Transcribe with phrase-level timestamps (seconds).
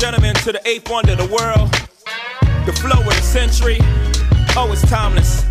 [0.00, 1.70] gentlemen, to the eighth wonder of the world,
[2.64, 3.76] the flow of the century.
[4.56, 5.44] Oh, it's timeless.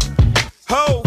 [0.69, 1.03] Ho!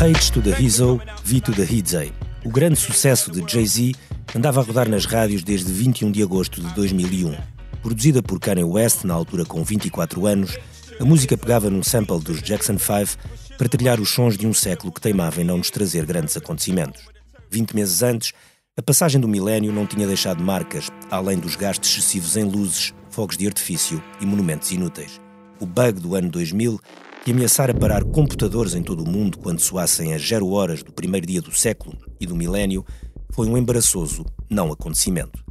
[0.00, 2.10] H to the Hizzo, V to the Hidzay.
[2.42, 3.92] O grande sucesso de Jay-Z
[4.34, 7.36] andava a rodar nas rádios desde 21 de agosto de 2001.
[7.82, 10.56] Produzida por Kanye West, na altura com 24 anos,
[10.98, 13.18] a música pegava num sample dos Jackson 5
[13.58, 17.02] para trilhar os sons de um século que teimava em não nos trazer grandes acontecimentos.
[17.50, 18.32] 20 meses antes,
[18.74, 23.36] a passagem do milénio não tinha deixado marcas, além dos gastos excessivos em luzes, fogos
[23.36, 25.20] de artifício e monumentos inúteis.
[25.60, 26.80] O bug do ano 2000,
[27.22, 31.26] que ameaçara parar computadores em todo o mundo quando soassem as zero horas do primeiro
[31.26, 32.82] dia do século e do milénio,
[33.30, 35.44] foi um embaraçoso não acontecimento.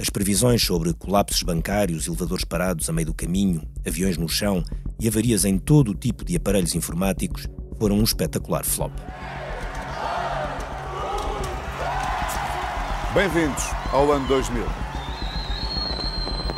[0.00, 4.62] As previsões sobre colapsos bancários, elevadores parados a meio do caminho, aviões no chão
[5.00, 8.92] e avarias em todo o tipo de aparelhos informáticos foram um espetacular flop.
[13.14, 14.62] Bem-vindos ao ano 2000.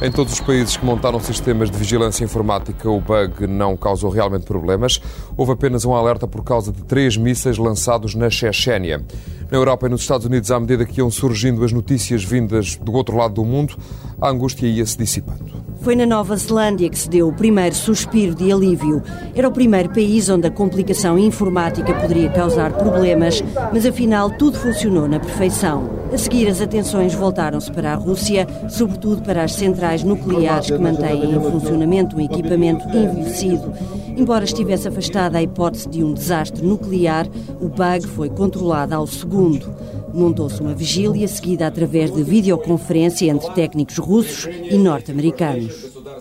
[0.02, 4.46] Em todos os países que montaram sistemas de vigilância informática, o bug não causou realmente
[4.46, 5.00] problemas.
[5.36, 9.00] Houve apenas um alerta por causa de três mísseis lançados na Chechênia.
[9.48, 12.92] Na Europa e nos Estados Unidos, à medida que iam surgindo as notícias vindas do
[12.94, 13.76] outro lado do mundo,
[14.20, 15.59] a angústia ia se dissipando.
[15.82, 19.02] Foi na Nova Zelândia que se deu o primeiro suspiro de alívio.
[19.34, 23.42] Era o primeiro país onde a complicação informática poderia causar problemas,
[23.72, 25.88] mas afinal tudo funcionou na perfeição.
[26.12, 31.34] A seguir, as atenções voltaram-se para a Rússia, sobretudo para as centrais nucleares que mantêm
[31.34, 33.72] em funcionamento um equipamento envelhecido.
[34.16, 37.26] Embora estivesse afastada a hipótese de um desastre nuclear,
[37.58, 39.72] o bug foi controlado ao segundo.
[40.14, 45.72] Montou-se uma vigília seguida através de videoconferência entre técnicos russos e norte-americanos.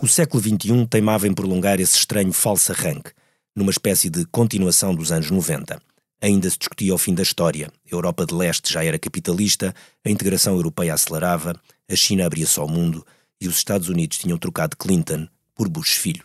[0.02, 3.12] O século XXI teimava em prolongar esse estranho falso arranque,
[3.56, 5.80] numa espécie de continuação dos anos 90.
[6.22, 7.68] Ainda se discutia o fim da história.
[7.68, 9.74] A Europa de Leste já era capitalista,
[10.06, 11.56] a integração europeia acelerava,
[11.90, 13.06] a China abria-se ao mundo
[13.42, 16.24] e os Estados Unidos tinham trocado Clinton por Bush filho.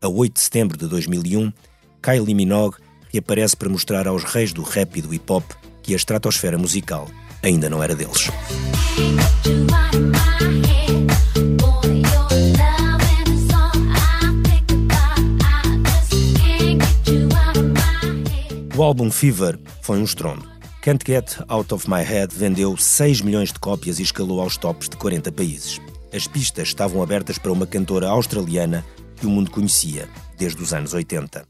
[0.00, 1.52] A 8 de setembro de 2001,
[2.02, 2.76] Kylie Minogue
[3.12, 5.26] reaparece para mostrar aos reis do rap e do hip
[5.88, 7.08] que a estratosfera musical
[7.42, 8.28] ainda não era deles.
[18.76, 20.46] O álbum Fever foi um estrondo.
[20.82, 24.90] Can't Get Out of My Head vendeu 6 milhões de cópias e escalou aos tops
[24.90, 25.80] de 40 países.
[26.12, 28.84] As pistas estavam abertas para uma cantora australiana
[29.16, 30.06] que o mundo conhecia
[30.36, 31.48] desde os anos 80.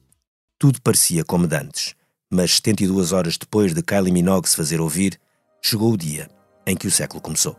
[0.60, 1.97] Tudo parecia como dantes.
[2.30, 5.18] Mas 72 horas depois de Kylie Minogue se fazer ouvir,
[5.62, 6.28] chegou o dia
[6.66, 7.56] em que o século começou.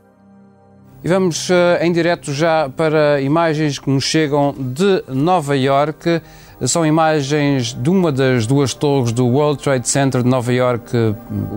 [1.03, 6.21] E vamos uh, em direto já para imagens que nos chegam de Nova York.
[6.67, 10.91] São imagens de uma das duas torres do World Trade Center de Nova York.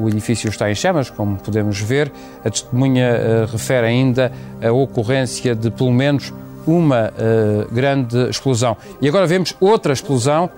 [0.01, 2.11] O edifício está em chamas, como podemos ver.
[2.45, 6.33] A testemunha uh, refere ainda a ocorrência de pelo menos
[6.65, 8.77] uma uh, grande explosão.
[9.01, 10.49] E agora vemos outra explosão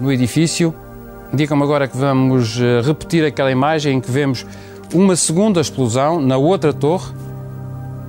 [0.00, 0.74] no edifício
[1.32, 4.46] Indicam-me agora que vamos eh, repetir aquela imagem em que vemos
[4.94, 7.12] uma segunda explosão na outra torre.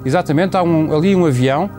[0.06, 1.70] Exatamente, há um, ali um avião.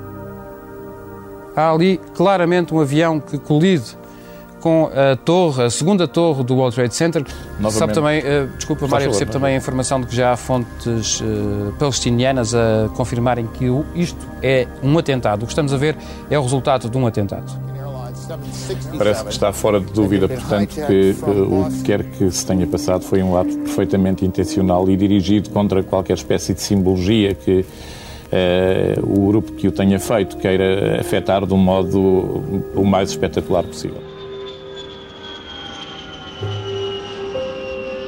[1.55, 3.97] Há ali claramente um avião que colide
[4.61, 7.25] com a torre, a segunda torre do World Trade Center.
[7.59, 7.73] Novamente.
[7.75, 11.73] Sabe também, uh, desculpa, Mário, recebo também a informação de que já há fontes uh,
[11.79, 15.43] palestinianas a confirmarem que isto é um atentado.
[15.43, 15.97] O que estamos a ver
[16.31, 17.68] é o resultado de um atentado.
[18.97, 22.67] Parece que está fora de dúvida, portanto, que uh, o que quer que se tenha
[22.67, 27.65] passado foi um ato perfeitamente intencional e dirigido contra qualquer espécie de simbologia que uh,
[29.03, 31.99] o grupo que o tenha feito queira afetar de um modo
[32.75, 34.03] o mais espetacular possível.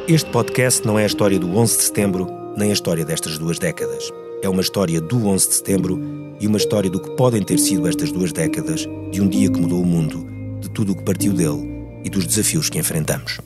[0.09, 2.27] Este podcast não é a história do 11 de setembro,
[2.57, 4.11] nem a história destas duas décadas.
[4.43, 7.87] É uma história do 11 de setembro e uma história do que podem ter sido
[7.87, 10.27] estas duas décadas, de um dia que mudou o mundo,
[10.61, 11.69] de tudo o que partiu dele
[12.05, 13.39] e dos desafios que enfrentamos.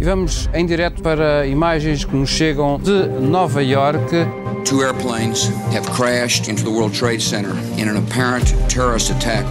[0.00, 4.10] E vamos em direto para imagens que nos chegam de Nova York.
[4.64, 9.44] Two airplanes have crashed into the World Trade Center in an apparent terrorist attack.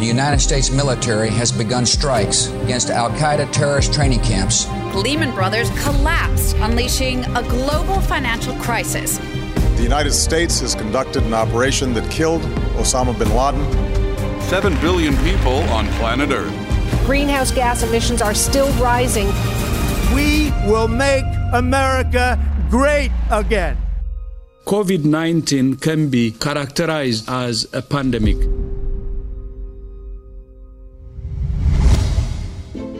[0.00, 4.66] The United States military has begun strikes against Al Qaeda terrorist training camps.
[4.94, 9.18] Lehman Brothers collapsed, unleashing a global financial crisis.
[9.76, 12.42] The United States has conducted an operation that killed
[12.78, 13.64] Osama bin Laden.
[14.42, 16.54] Seven billion people on planet Earth.
[17.06, 19.26] Greenhouse gas emissions are still rising.
[20.14, 22.38] We will make America
[22.70, 23.76] great again.
[24.66, 28.38] COVID 19 can be characterized as a pandemic.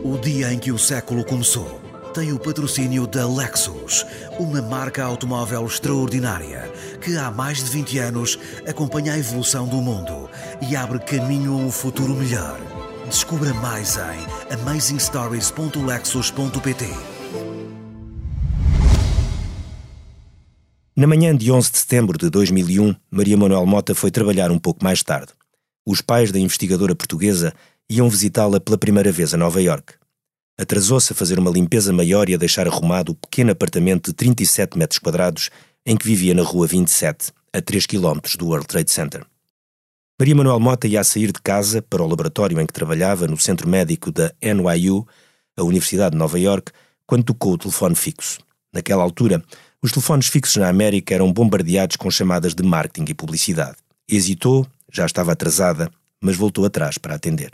[0.05, 1.84] O dia em que o século começou.
[2.15, 4.07] Tem o patrocínio da Lexus,
[4.39, 8.39] uma marca automóvel extraordinária que há mais de 20 anos
[8.69, 10.31] acompanha a evolução do mundo
[10.63, 12.57] e abre caminho a um futuro melhor.
[13.09, 16.87] Descubra mais em amazingstories.lexus.pt.
[20.97, 24.85] Na manhã de 11 de setembro de 2001, Maria Manuel Mota foi trabalhar um pouco
[24.85, 25.33] mais tarde.
[25.85, 27.53] Os pais da investigadora portuguesa
[27.91, 29.95] iam visitá-la pela primeira vez a Nova York.
[30.57, 34.79] Atrasou-se a fazer uma limpeza maior e a deixar arrumado o pequeno apartamento de 37
[34.79, 35.51] metros quadrados
[35.85, 39.27] em que vivia na Rua 27, a 3 km do World Trade Center.
[40.19, 43.69] Maria Manuel Mota ia sair de casa para o laboratório em que trabalhava no centro
[43.69, 45.07] médico da NYU,
[45.57, 46.71] a Universidade de Nova York,
[47.05, 48.39] quando tocou o telefone fixo.
[48.73, 49.43] Naquela altura,
[49.83, 53.77] os telefones fixos na América eram bombardeados com chamadas de marketing e publicidade.
[54.09, 55.91] Hesitou, já estava atrasada,
[56.23, 57.51] mas voltou atrás para atender.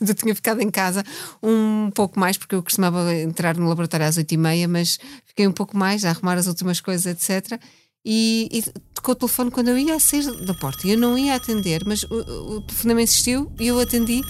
[0.00, 1.04] Eu tinha ficado em casa
[1.42, 5.46] um pouco mais, porque eu costumava entrar no laboratório às oito e meia, mas fiquei
[5.46, 7.60] um pouco mais a arrumar as últimas coisas, etc.
[8.04, 8.62] E, e
[8.94, 10.86] tocou o telefone quando eu ia sair da porta.
[10.86, 14.22] Eu não ia atender, mas o, o telefonema insistiu e eu atendi.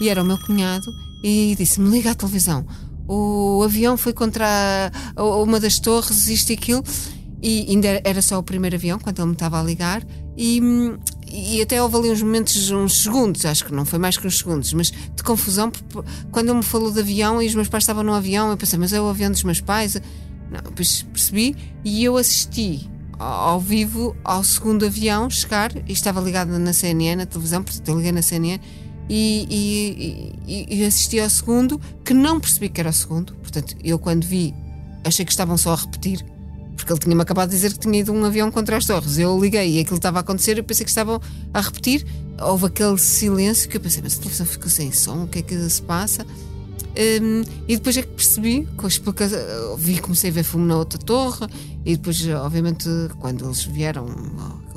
[0.00, 0.86] E era o meu cunhado
[1.22, 2.66] e disse-me: liga à televisão.
[3.08, 6.82] O avião foi contra uma das torres, isto e aquilo.
[7.42, 10.02] E ainda era só o primeiro avião, quando ele me estava a ligar.
[10.36, 10.60] E,
[11.30, 14.38] e até houve ali uns momentos, uns segundos, acho que não foi mais que uns
[14.38, 15.72] segundos, mas de confusão,
[16.30, 18.78] quando ele me falou de avião e os meus pais estavam no avião, eu pensei,
[18.78, 20.00] mas é o avião dos meus pais?
[20.50, 22.88] Não, depois percebi e eu assisti
[23.18, 27.96] ao vivo ao segundo avião chegar e estava ligado na CNN, na televisão, portanto eu
[27.96, 28.60] liguei na CNN
[29.08, 33.34] e, e, e, assisti ao segundo que não percebi que era o segundo.
[33.34, 34.52] Portanto, eu quando vi
[35.04, 36.24] achei que estavam só a repetir
[36.76, 39.18] porque ele tinha-me acabado de dizer que tinha ido um avião contra as torres.
[39.18, 41.20] Eu liguei e aquilo estava a acontecer, eu pensei que estavam
[41.52, 42.06] a repetir.
[42.40, 45.42] Houve aquele silêncio que eu pensei, mas a televisão ficou sem som, o que é
[45.42, 46.24] que se passa?
[46.96, 48.88] Um, e depois é que percebi, com
[49.76, 51.46] vi, comecei a ver fumo na outra torre,
[51.84, 52.88] e depois, obviamente,
[53.18, 54.06] quando eles vieram,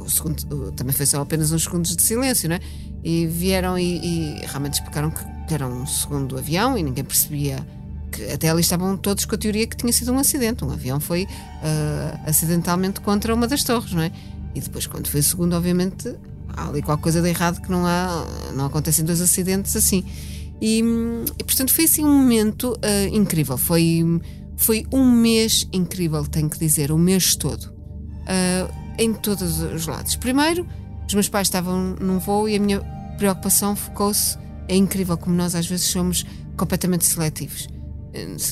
[0.10, 2.60] segundo, também foi só apenas uns segundos de silêncio, né?
[3.04, 7.66] E vieram e, e realmente explicaram que era um segundo avião e ninguém percebia
[8.20, 10.64] que até ali estavam todos com a teoria que tinha sido um acidente.
[10.66, 14.12] Um avião foi uh, acidentalmente contra uma das torres, não é?
[14.54, 16.14] E depois, quando foi o segundo, obviamente,
[16.50, 20.04] há ali qualquer coisa de errado que não há, não acontecem dois acidentes assim.
[20.62, 20.84] E,
[21.38, 23.58] e portanto, foi assim um momento uh, incrível.
[23.58, 24.04] Foi,
[24.58, 30.16] foi um mês incrível, tenho que dizer, o mês todo, uh, em todos os lados.
[30.16, 30.68] Primeiro,
[31.08, 32.82] os meus pais estavam num voo e a minha
[33.18, 34.38] preocupação focou-se.
[34.68, 36.26] É incrível como nós às vezes somos
[36.56, 37.68] completamente seletivos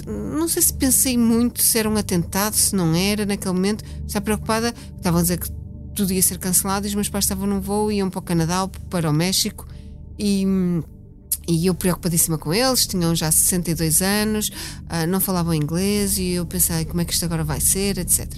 [0.05, 3.83] não sei se pensei muito se era um atentado, se não era naquele momento.
[4.05, 5.49] Estava preocupada, estavam a dizer que
[5.95, 8.61] tudo ia ser cancelado e os meus pais estavam num voo, iam para o Canadá
[8.63, 9.67] ou para o México
[10.17, 10.45] e,
[11.47, 16.45] e eu preocupadíssima com eles, tinham já 62 anos, uh, não falavam inglês e eu
[16.45, 18.31] pensei como é que isto agora vai ser, etc.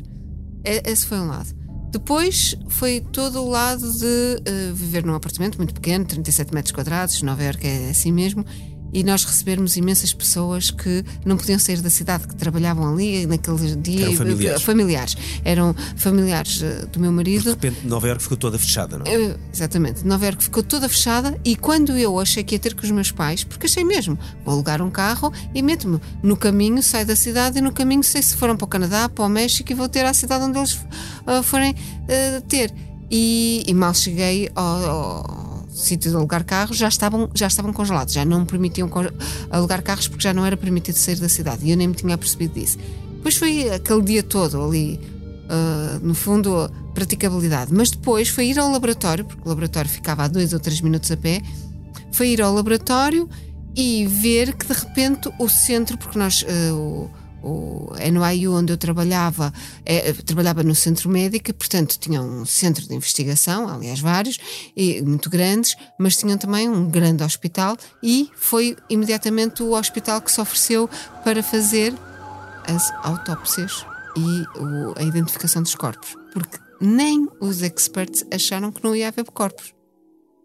[0.63, 1.53] Esse foi um lado.
[1.91, 7.21] Depois foi todo o lado de uh, viver num apartamento muito pequeno, 37 metros quadrados,
[7.23, 8.45] Nova Iorque é assim mesmo,
[8.93, 13.75] e nós recebermos imensas pessoas que não podiam sair da cidade, que trabalhavam ali naquele
[13.75, 14.05] dia.
[14.05, 14.61] Eram familiares.
[14.61, 15.17] familiares.
[15.43, 17.43] Eram familiares eh, do meu marido.
[17.43, 19.13] de repente Nova Iorque ficou toda fechada, não é?
[19.13, 20.05] Eh, exatamente.
[20.05, 23.11] Nova Iorque ficou toda fechada e quando eu achei que ia ter com os meus
[23.11, 27.59] pais, porque achei mesmo, vou alugar um carro e meto-me no caminho, saio da cidade
[27.59, 30.05] e no caminho sei se foram para o Canadá, para o México e vou ter
[30.05, 32.73] à cidade onde eles uh, forem uh, ter.
[33.11, 35.48] E, e, mal cheguei ao, ao
[35.79, 38.89] sítio de alugar carros já estavam, já estavam congelados, já não permitiam
[39.49, 42.17] alugar carros porque já não era permitido sair da cidade e eu nem me tinha
[42.17, 42.77] percebido disso.
[43.15, 44.99] Depois foi aquele dia todo ali,
[45.45, 47.73] uh, no fundo, praticabilidade.
[47.73, 51.11] Mas depois foi ir ao laboratório, porque o laboratório ficava a dois ou três minutos
[51.11, 51.41] a pé,
[52.11, 53.29] foi ir ao laboratório
[53.75, 56.43] e ver que de repente o centro, porque nós.
[56.43, 57.09] Uh,
[57.43, 59.53] o NYU onde eu trabalhava,
[59.85, 64.37] é, trabalhava no centro médico, portanto tinha um centro de investigação, aliás vários,
[64.75, 70.31] e, muito grandes, mas tinham também um grande hospital e foi imediatamente o hospital que
[70.31, 70.89] se ofereceu
[71.23, 71.93] para fazer
[72.67, 73.85] as autópsias
[74.17, 79.25] e o, a identificação dos corpos, porque nem os experts acharam que não ia haver
[79.25, 79.73] corpos.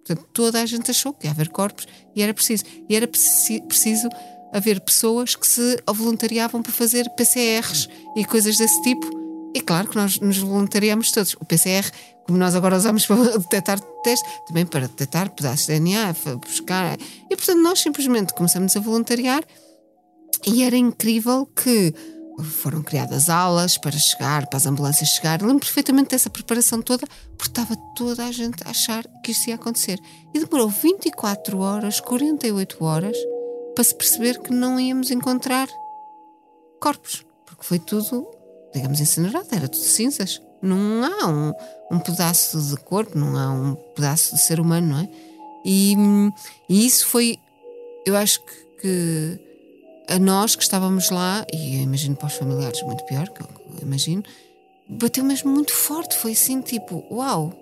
[0.05, 2.65] Portanto, toda a gente achou que ia haver corpos e era preciso.
[2.89, 4.11] E era preciso
[4.55, 9.05] haver pessoas que se voluntariavam para fazer PCRs e coisas desse tipo.
[9.53, 11.35] E claro que nós nos voluntariamos todos.
[11.35, 11.85] O PCR,
[12.25, 16.97] como nós agora usamos para detectar testes, também para detectar pedaços de DNA, para buscar.
[17.29, 19.45] E portanto nós simplesmente começamos a voluntariar
[20.47, 21.93] e era incrível que
[22.43, 25.41] foram criadas aulas para chegar, para as ambulâncias chegar.
[25.41, 27.07] Lembro perfeitamente dessa preparação toda,
[27.37, 29.99] porque estava toda a gente a achar que isto ia acontecer.
[30.33, 33.17] E demorou 24 horas, 48 horas,
[33.75, 35.69] para se perceber que não íamos encontrar
[36.81, 38.27] corpos, porque foi tudo,
[38.73, 40.41] digamos, incinerado, era tudo cinzas.
[40.63, 41.53] Não há um,
[41.91, 45.09] um pedaço de corpo, não há um pedaço de ser humano, não é?
[45.65, 45.95] E,
[46.69, 47.39] e isso foi,
[48.07, 49.41] eu acho que, que,
[50.09, 53.49] a nós que estávamos lá, e eu imagino para os familiares muito pior, que eu
[53.83, 54.23] imagino,
[54.89, 56.17] bateu mesmo muito forte.
[56.17, 57.53] Foi assim, tipo, uau,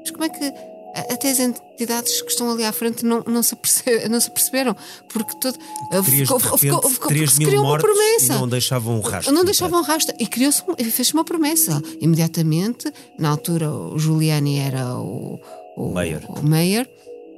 [0.00, 3.54] mas como é que até as entidades que estão ali à frente não, não, se,
[3.54, 4.76] aperce, não se perceberam,
[5.08, 5.58] porque todo,
[6.04, 8.34] ficou, ficou, ficou, ficou, 3 mil mortos uma promessa.
[8.34, 9.34] Não deixavam um rastro.
[9.34, 10.14] Não deixavam um rastro.
[10.18, 11.82] E criou-se, fez uma promessa.
[12.00, 15.40] Imediatamente, na altura, o Giuliani era o,
[15.76, 16.22] o, Mayor.
[16.28, 16.86] o Mayor,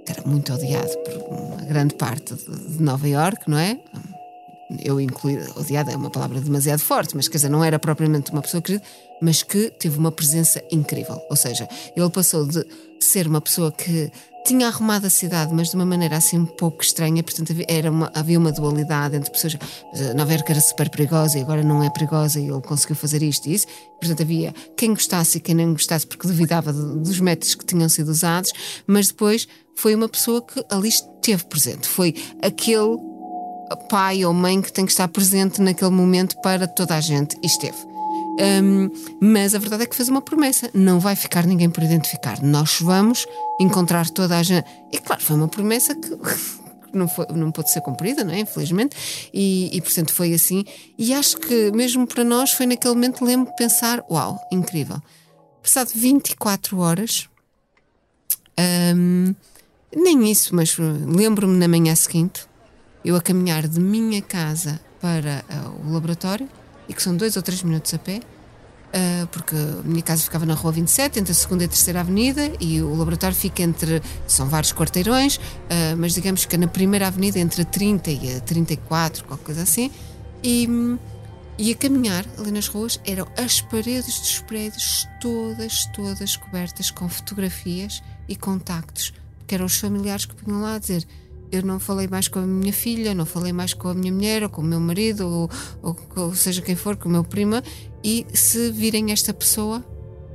[0.05, 3.79] que era muito odiado por uma grande parte de, de Nova York, não é?
[4.83, 8.43] eu incluí, odiada é uma palavra demasiado forte, mas quer dizer, não era propriamente uma
[8.43, 8.83] pessoa querida,
[9.21, 11.21] mas que teve uma presença incrível.
[11.29, 12.65] Ou seja, ele passou de
[13.05, 14.11] ser uma pessoa que
[14.45, 17.91] tinha arrumado a cidade, mas de uma maneira assim um pouco estranha, portanto havia, era
[17.91, 19.57] uma, havia uma dualidade entre pessoas.
[20.15, 23.49] Nova Iorque era super perigosa e agora não é perigosa e ele conseguiu fazer isto
[23.49, 23.67] e isso.
[23.99, 28.09] Portanto havia quem gostasse e quem não gostasse porque duvidava dos métodos que tinham sido
[28.11, 28.53] usados,
[28.87, 31.89] mas depois foi uma pessoa que ali esteve presente.
[31.89, 32.99] Foi aquele
[33.89, 37.47] pai ou mãe que tem que estar presente naquele momento para toda a gente e
[37.47, 37.94] esteve.
[38.41, 42.43] Um, mas a verdade é que fez uma promessa: não vai ficar ninguém por identificar.
[42.43, 43.27] Nós vamos
[43.61, 44.67] encontrar toda a gente.
[44.93, 46.11] E claro, foi uma promessa que.
[46.95, 48.39] Não, foi, não pôde ser cumprida, não é?
[48.39, 48.95] infelizmente,
[49.35, 50.65] e, e portanto foi assim.
[50.97, 55.03] E acho que mesmo para nós foi naquele momento, lembro de pensar: uau, incrível.
[55.61, 57.29] Passado 24 horas,
[58.97, 59.35] um,
[59.93, 62.47] nem isso, mas lembro-me na manhã seguinte,
[63.05, 66.49] eu a caminhar de minha casa para uh, o laboratório,
[66.89, 68.21] e que são dois ou três minutos a pé,
[68.95, 72.01] uh, porque a minha casa ficava na rua 27, entre a segunda e a terceira
[72.01, 74.03] avenida, e o laboratório fica entre.
[74.27, 78.37] são vários quarteirões, uh, mas digamos que é na primeira avenida, entre a 30 e
[78.37, 79.91] a 34, qualquer coisa assim,
[80.43, 80.69] e.
[81.57, 87.09] E a caminhar ali nas ruas eram as paredes dos prédios todas, todas cobertas com
[87.09, 89.15] fotografias e contactos,
[89.47, 91.07] que eram os familiares que vinham lá dizer
[91.55, 94.43] eu não falei mais com a minha filha, não falei mais com a minha mulher,
[94.43, 95.51] ou com o meu marido, ou,
[95.83, 97.63] ou, ou seja quem for, com o meu prima,
[98.03, 99.85] e se virem esta pessoa.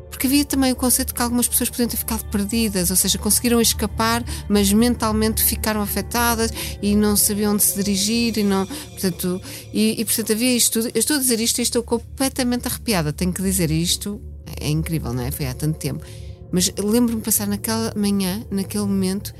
[0.09, 3.61] Porque havia também o conceito que algumas pessoas podiam ter ficado perdidas, ou seja, conseguiram
[3.61, 8.65] escapar, mas mentalmente ficaram afetadas e não sabiam onde se dirigir e não.
[8.65, 10.91] Portanto, e, e portanto havia isto tudo.
[10.93, 13.13] Eu estou a dizer isto e estou completamente arrepiada.
[13.13, 14.19] Tenho que dizer isto.
[14.59, 15.31] É incrível, não é?
[15.31, 16.03] Foi há tanto tempo.
[16.51, 19.33] Mas lembro-me passar naquela manhã, naquele momento,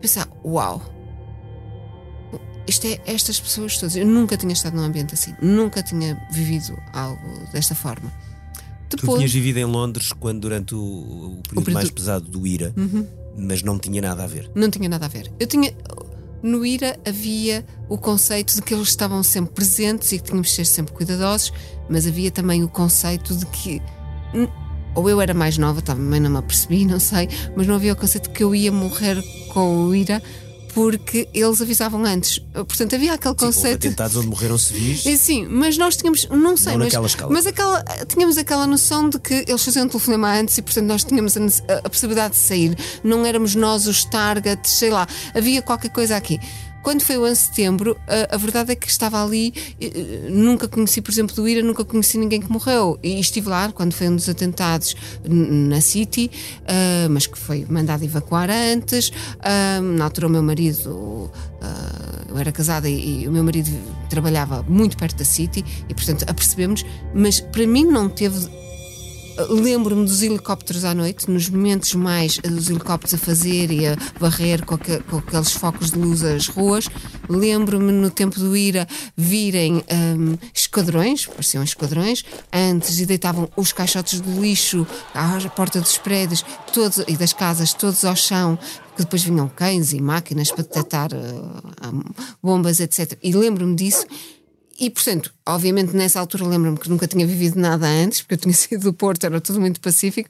[0.00, 0.95] pensar: uau!
[2.66, 3.96] Isto é estas pessoas todas.
[3.96, 8.12] Eu nunca tinha estado num ambiente assim, nunca tinha vivido algo desta forma.
[8.88, 12.28] Depois, tu tinhas vivido em Londres quando durante o, o, período, o período, mais pesado
[12.28, 13.06] do IRA, uhum.
[13.36, 14.50] mas não tinha nada a ver.
[14.54, 15.32] Não tinha nada a ver.
[15.40, 15.74] Eu tinha
[16.42, 20.54] no IRA havia o conceito de que eles estavam sempre presentes e que tínhamos de
[20.54, 21.52] ser sempre cuidadosos,
[21.88, 23.82] mas havia também o conceito de que
[24.94, 27.96] ou eu era mais nova, também não me apercebi, não sei, mas não havia o
[27.96, 30.22] conceito de que eu ia morrer com o IRA
[30.76, 32.38] porque eles avisavam antes.
[32.52, 33.76] Portanto, havia aquele sim, conceito.
[33.76, 35.04] atentados onde morreram civis.
[35.18, 37.32] Sim, mas nós tínhamos, não sei, não mas, naquela escala.
[37.32, 41.02] mas aquela, tínhamos aquela noção de que eles faziam um telefonema antes e, portanto, nós
[41.02, 42.76] tínhamos a, a possibilidade de sair.
[43.02, 46.38] Não éramos nós os targets, sei lá, havia qualquer coisa aqui.
[46.86, 49.52] Quando foi o 11 de setembro, a, a, verdade é que estava ali,
[50.30, 52.96] nunca conheci, por exemplo, do IRA, nunca conheci ninguém que morreu.
[53.02, 54.94] E estive lá quando foi um dos atentados
[55.28, 56.30] na City,
[56.62, 59.08] uh, mas que foi mandado evacuar antes.
[59.08, 60.88] Uh, na altura, o meu marido.
[60.92, 63.68] Uh, eu era casada e, e, o meu marido
[64.08, 68.48] trabalhava muito perto da City e, portanto, apercebemos, mas para mim não teve
[69.48, 74.64] Lembro-me dos helicópteros à noite, nos momentos mais dos helicópteros a fazer e a varrer
[74.64, 76.88] com, aqu com aqueles focos de luz as ruas.
[77.28, 84.20] Lembro-me no tempo do IRA virem um, esquadrões, pareciam esquadrões, antes e deitavam os caixotes
[84.20, 88.58] de lixo à porta dos prédios todos, e das casas, todos ao chão,
[88.96, 93.18] que depois vinham cães e máquinas para detectar uh, bombas, etc.
[93.22, 94.06] E lembro-me disso
[94.78, 98.54] e, portanto, obviamente nessa altura lembro-me que nunca tinha vivido nada antes, porque eu tinha
[98.54, 100.28] sido do Porto, era tudo muito pacífico,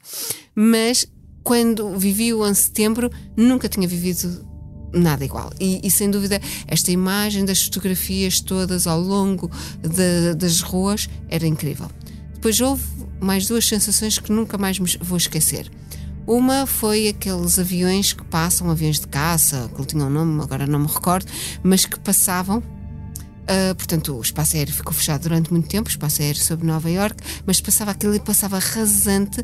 [0.55, 1.07] mas
[1.43, 4.45] quando vivi o 11 de setembro nunca tinha vivido
[4.93, 5.51] nada igual.
[5.59, 9.49] E, e, sem dúvida, esta imagem das fotografias todas ao longo
[9.81, 11.89] de, das ruas era incrível.
[12.33, 12.83] Depois houve
[13.19, 15.69] mais duas sensações que nunca mais vou esquecer.
[16.25, 20.79] Uma foi aqueles aviões que passam, aviões de caça, que tinham um nome, agora não
[20.79, 21.25] me recordo,
[21.63, 22.61] mas que passavam
[23.47, 26.89] Uh, portanto, o espaço aéreo ficou fechado durante muito tempo, o espaço aéreo sobre Nova
[26.89, 29.43] York, mas passava aquilo e passava rasante.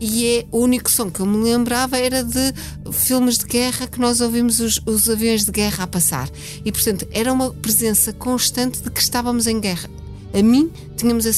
[0.00, 2.52] E é o único som que eu me lembrava era de
[2.92, 6.28] filmes de guerra que nós ouvimos os, os aviões de guerra a passar.
[6.64, 9.88] E, portanto, era uma presença constante de que estávamos em guerra.
[10.34, 11.30] A mim, tínhamos a,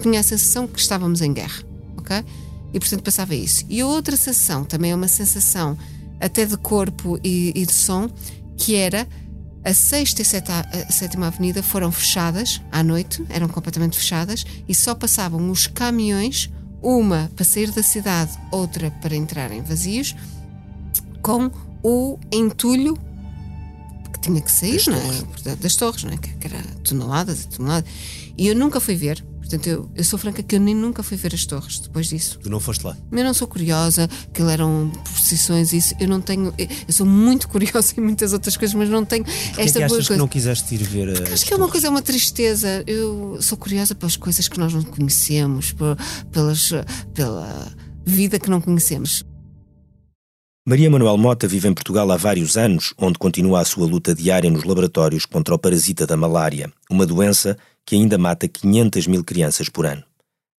[0.00, 1.64] tinha a sensação que estávamos em guerra,
[1.96, 2.24] ok?
[2.72, 3.64] E portanto passava isso.
[3.68, 5.76] E a outra sensação, também é uma sensação
[6.20, 8.08] até de corpo e, e de som,
[8.56, 9.06] que era
[9.66, 14.94] a sexta e a sétima avenida foram fechadas à noite, eram completamente fechadas, e só
[14.94, 16.48] passavam os caminhões,
[16.80, 20.14] uma para sair da cidade, outra para entrarem vazios,
[21.20, 21.50] com
[21.82, 22.96] o entulho
[24.12, 25.00] que tinha que sair, das, não é?
[25.00, 25.58] torres.
[25.58, 26.16] das torres, não é?
[26.16, 27.90] que era toneladas e toneladas.
[28.38, 31.16] E eu nunca fui ver, Portanto, eu, eu sou franca que eu nem nunca fui
[31.16, 32.36] ver as torres depois disso.
[32.42, 32.96] Tu não foste lá?
[33.12, 35.94] Eu não sou curiosa, que eram procissões isso.
[36.00, 36.52] Eu não tenho.
[36.58, 39.88] Eu sou muito curiosa em muitas outras coisas, mas não tenho Porquê esta é que
[39.88, 40.14] boa coisa.
[40.14, 42.82] que não quiseste ir ver Porque Acho que é uma coisa, é uma tristeza.
[42.88, 45.96] Eu sou curiosa pelas coisas que nós não conhecemos, por,
[46.32, 46.72] pelas,
[47.14, 47.72] pela
[48.04, 49.24] vida que não conhecemos.
[50.66, 54.50] Maria Manuel Mota vive em Portugal há vários anos, onde continua a sua luta diária
[54.50, 59.68] nos laboratórios contra o parasita da malária, uma doença que ainda mata 500 mil crianças
[59.68, 60.02] por ano.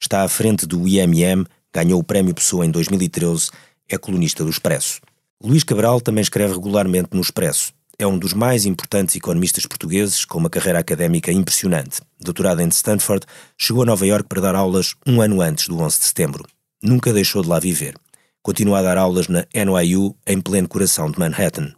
[0.01, 3.49] Está à frente do IMM, ganhou o Prémio Pessoa em 2013,
[3.89, 5.01] é colunista do Expresso.
[5.43, 7.73] Luís Cabral também escreve regularmente no Expresso.
[7.99, 11.99] É um dos mais importantes economistas portugueses, com uma carreira académica impressionante.
[12.19, 13.25] Doutorado em Stanford,
[13.57, 16.45] chegou a Nova York para dar aulas um ano antes do 11 de setembro.
[16.81, 17.95] Nunca deixou de lá viver.
[18.43, 21.73] Continua a dar aulas na NYU, em pleno coração de Manhattan.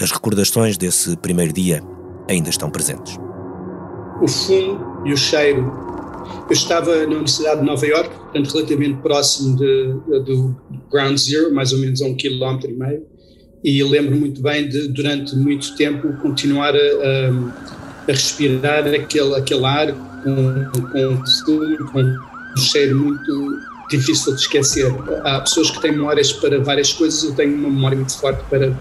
[0.00, 1.82] As recordações desse primeiro dia
[2.28, 3.18] ainda estão presentes
[4.20, 5.88] o fumo e o cheiro.
[6.48, 10.56] Eu estava na Universidade de Nova York, portanto, relativamente próximo de, de, do
[10.90, 13.02] Ground Zero, mais ou menos a um quilómetro e meio,
[13.62, 19.64] e lembro muito bem de, durante muito tempo, continuar a, a, a respirar aquele, aquele
[19.64, 23.58] ar com, com fumo, com um cheiro muito
[23.90, 24.92] difícil de esquecer.
[25.24, 28.76] Há pessoas que têm memórias para várias coisas, eu tenho uma memória muito forte para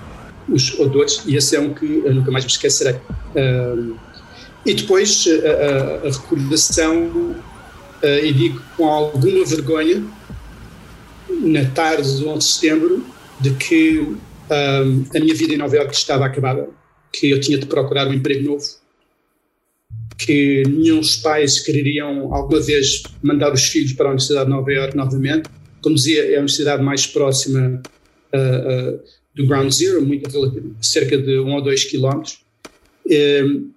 [0.49, 2.95] os odores, e esse é um que eu nunca mais me esquecerei.
[4.67, 7.35] E depois a, a, a recordação,
[8.03, 10.03] e digo com alguma vergonha,
[11.29, 13.05] na tarde do 11 de setembro,
[13.39, 16.69] de que um, a minha vida em Nova Iorque estava acabada,
[17.11, 18.65] que eu tinha de procurar um emprego novo,
[20.17, 24.71] que nenhum dos pais quereriam alguma vez mandar os filhos para a Universidade de Nova
[24.71, 25.49] Iorque novamente.
[25.81, 27.81] Como dizia, é a universidade mais próxima
[28.33, 28.99] uh, uh,
[29.35, 30.29] do Ground Zero, muito,
[30.81, 32.39] cerca de um ou dois quilómetros.
[33.05, 33.71] Um,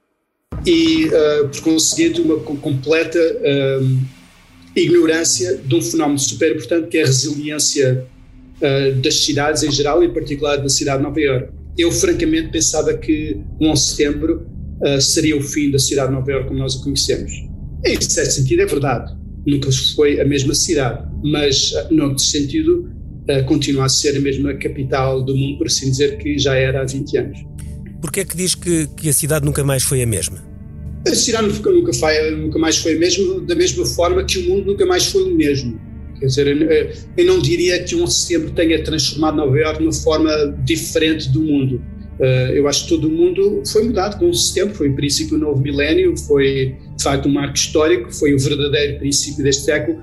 [0.67, 3.99] e, uh, por conseguinte, uma completa uh,
[4.77, 8.07] ignorância de um fenómeno super importante que é a resiliência
[8.57, 11.53] uh, das cidades em geral, em particular da cidade de Nova Iorque.
[11.79, 14.47] Eu, francamente, pensava que 11 de setembro
[14.99, 17.31] seria o fim da cidade de Nova Iorque como nós a conhecemos.
[17.85, 19.15] Em certo sentido, é verdade.
[19.47, 22.91] Nunca foi a mesma cidade, mas, no outro sentido,
[23.47, 26.85] continua a ser a mesma capital do mundo, por assim dizer, que já era há
[26.85, 27.39] 20 anos.
[28.01, 30.50] Porquê é que diz que, que a cidade nunca mais foi a mesma?
[31.07, 34.67] A cidade nunca, foi, nunca mais foi a mesma, da mesma forma que o mundo
[34.67, 35.81] nunca mais foi o mesmo.
[36.19, 40.31] Quer dizer, eu não diria que um setembro tenha transformado Nova Iorque de uma forma
[40.65, 41.83] diferente do mundo.
[42.21, 45.39] Eh, eu acho que todo o mundo foi mudado com o setembro, foi o princípio
[45.39, 49.99] do novo milénio, foi de facto um marco histórico, foi o verdadeiro princípio deste século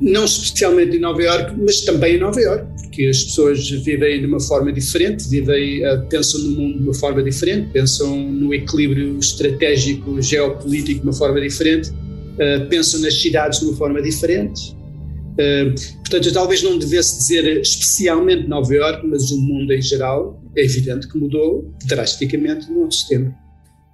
[0.00, 4.26] não especialmente em Nova Iorque, mas também em Nova Iorque, porque as pessoas vivem de
[4.26, 9.18] uma forma diferente, vivem, uh, pensam no mundo de uma forma diferente, pensam no equilíbrio
[9.18, 14.74] estratégico, geopolítico de uma forma diferente, uh, pensam nas cidades de uma forma diferente.
[15.32, 20.42] Uh, portanto, eu talvez não devesse dizer especialmente Nova Iorque, mas o mundo em geral,
[20.56, 23.34] é evidente que mudou drasticamente no setembro.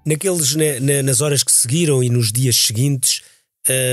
[0.06, 3.22] Naqueles, na, nas horas que seguiram e nos dias seguintes,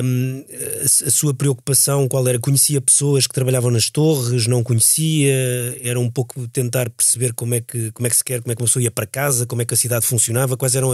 [0.03, 0.45] um,
[0.83, 2.39] a, sua preocupação qual era?
[2.39, 5.33] Conhecia pessoas que trabalhavam nas torres, não conhecia?
[5.81, 8.55] Era um pouco tentar perceber como é que, como é que se quer, como é
[8.55, 10.93] que uma pessoa ia para casa, como é que a cidade funcionava, quais eram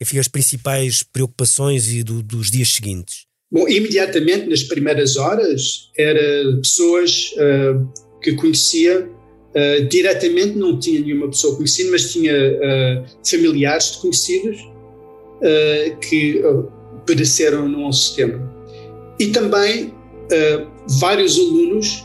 [0.00, 3.26] enfim, as principais preocupações e do, dos dias seguintes?
[3.50, 7.88] Bom, imediatamente nas primeiras horas, era pessoas uh,
[8.20, 14.76] que conhecia uh, diretamente, não tinha nenhuma pessoa conhecida, mas tinha uh, familiares de conhecidos
[16.08, 16.40] que
[17.06, 18.50] pereceram no 11 de setembro.
[19.18, 20.66] E também uh,
[20.98, 22.04] vários alunos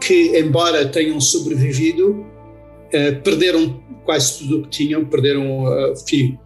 [0.00, 6.38] que, embora tenham sobrevivido, uh, perderam quase tudo o que tinham, perderam, uh, enfim,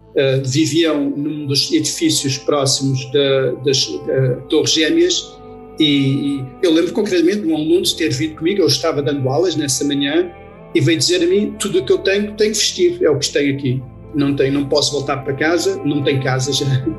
[0.43, 3.85] viviam num dos edifícios próximos da, das
[4.49, 5.37] Torres Gêmeas.
[5.79, 9.55] E, e eu lembro concretamente de um aluno ter vindo comigo, eu estava dando aulas
[9.55, 10.31] nessa manhã,
[10.73, 13.19] e veio dizer a mim: tudo o que eu tenho, tenho que vestir, é o
[13.19, 13.79] que tenho aqui
[14.17, 16.65] não tenho, não posso voltar para casa, não tenho casa já.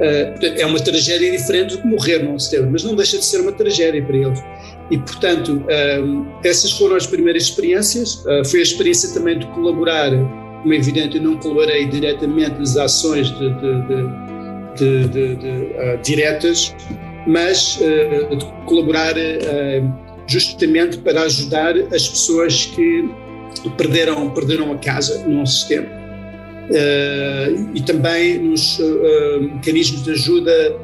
[0.00, 3.38] Uh, é uma tragédia diferente do que morrer não se mas não deixa de ser
[3.42, 4.42] uma tragédia para eles.
[4.90, 8.24] E, portanto, uh, essas foram as primeiras experiências.
[8.24, 10.10] Uh, foi a experiência também de colaborar,
[10.62, 13.50] como é evidente, eu não colaborei diretamente nas ações de,
[14.76, 16.74] de, de, uh, diretas,
[17.26, 19.14] mas uh, de colaborar
[20.26, 23.08] justamente para ajudar as pessoas que
[23.76, 25.99] perderam, perderam a casa no nosso sistema.
[27.74, 28.78] E também nos
[29.54, 30.78] mecanismos de ajuda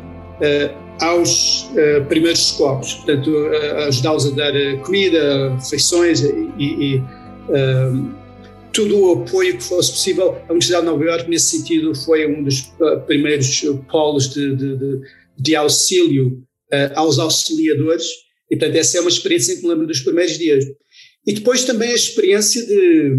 [1.01, 1.71] aos
[2.09, 3.31] primeiros socorros, portanto,
[3.87, 7.03] ajudá-los a dar comida, refeições e, e
[8.73, 10.37] todo o apoio que fosse possível.
[10.49, 12.73] A Universidade de Nova Iorque, nesse sentido, foi um dos
[13.07, 15.01] primeiros polos de, de, de,
[15.39, 18.05] de auxílio uh, aos auxiliadores,
[18.51, 20.65] e portanto, essa é uma experiência que me lembro dos primeiros dias.
[21.27, 23.17] E depois também a experiência de,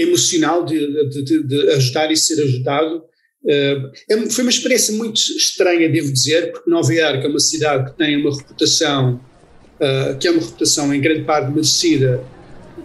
[0.00, 3.02] emocional de, de, de ajudar e ser ajudado.
[3.44, 7.96] Uh, foi uma experiência muito estranha, devo dizer, porque Nova Iorque é uma cidade que
[7.96, 9.20] tem uma reputação,
[9.80, 12.22] uh, que é uma reputação em grande parte merecida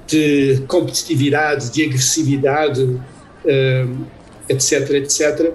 [0.07, 4.07] de competitividade, de agressividade, uh,
[4.49, 5.53] etc, etc.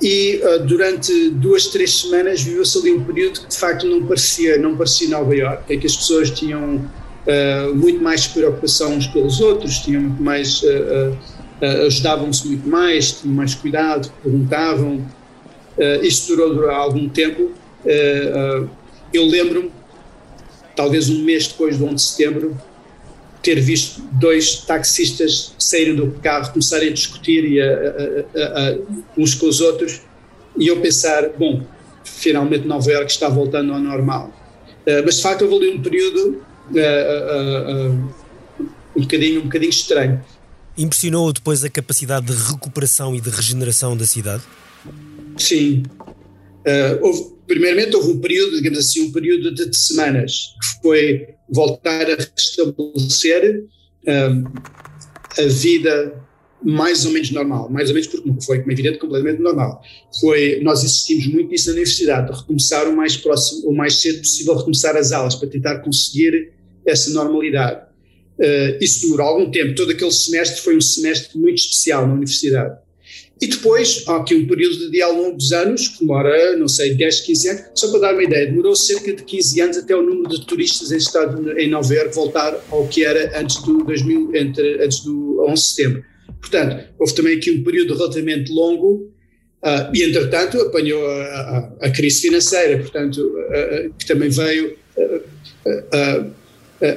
[0.00, 4.58] E uh, durante duas, três semanas viveu-se ali um período que de facto não parecia,
[4.58, 6.90] não parecia Nova Iorque, em que as pessoas tinham
[7.26, 10.62] uh, muito mais preocupação uns pelos outros, tinham muito mais,
[11.86, 15.06] ajudavam-se muito mais, tinham mais cuidado, perguntavam.
[16.02, 17.52] isto durou, durou algum tempo.
[19.12, 19.70] eu lembro-me,
[20.74, 22.56] talvez um mês depois do 11 de setembro,
[23.42, 28.78] ter visto dois taxistas saírem do carro, começarem a discutir e a, a, a,
[29.16, 30.00] uns com os outros,
[30.56, 31.62] e eu pensar, bom,
[32.04, 34.30] finalmente Nova Iorque está voltando ao normal.
[34.86, 36.44] Uh, mas de facto houve ali um período
[36.78, 38.12] uh,
[38.96, 40.24] um, bocadinho, um bocadinho estranho.
[40.76, 44.42] Impressionou depois a capacidade de recuperação e de regeneração da cidade?
[45.36, 45.82] Sim.
[47.02, 52.10] houve, primeiramente houve um período, digamos assim, um período de, de semanas, que foi voltar
[52.10, 53.64] a restabelecer
[54.08, 54.44] um,
[55.38, 56.22] a vida
[56.64, 59.82] mais ou menos normal, mais ou menos porque não foi, como é evidente, completamente normal.
[60.20, 64.56] Foi, nós insistimos muito nisso na universidade, recomeçar o mais próximo, o mais cedo possível,
[64.56, 66.52] recomeçar as aulas para tentar conseguir
[66.86, 67.82] essa normalidade.
[68.38, 72.76] Uh, isso demorou algum tempo, todo aquele semestre foi um semestre muito especial na universidade.
[73.42, 76.94] E depois, há aqui um período de ao longo dos anos, que demora, não sei,
[76.94, 80.02] 10, 15 anos, só para dar uma ideia, demorou cerca de 15 anos até o
[80.02, 84.36] número de turistas em estado em Nova Iorque voltar ao que era antes do, 2000,
[84.36, 86.04] entre, antes do 11 de setembro.
[86.40, 89.12] Portanto, houve também aqui um período relativamente longo
[89.64, 91.24] uh, e, entretanto, apanhou a,
[91.80, 94.78] a, a crise financeira, portanto, uh, que também veio